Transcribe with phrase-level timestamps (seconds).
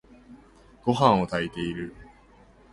[0.83, 1.93] ごはんを炊いている。